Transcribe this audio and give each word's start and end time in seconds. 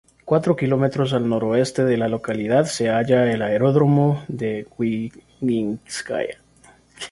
Cuatro 0.29 0.53
kilómetros 0.55 1.13
al 1.13 1.29
noroeste 1.29 1.85
de 1.85 1.95
la 1.95 2.07
localidad 2.09 2.65
se 2.65 2.89
halla 2.89 3.31
el 3.31 3.43
aeródromo 3.43 4.25
de 4.27 4.65
Guiaguínskaya. 4.75 6.41